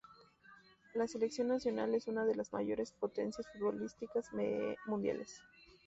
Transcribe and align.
La 0.95 1.07
selección 1.07 1.47
nacional 1.49 1.93
es 1.93 2.07
una 2.07 2.25
de 2.25 2.33
las 2.33 2.51
mayores 2.53 2.91
potencias 2.91 3.45
futbolísticas 3.53 4.25
mundiales. 4.87 5.43